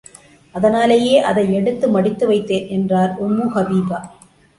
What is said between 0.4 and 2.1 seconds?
அதனாலேயே அதை எடுத்து